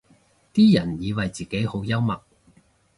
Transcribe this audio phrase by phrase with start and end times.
[0.51, 2.19] 啲人以為自己好幽默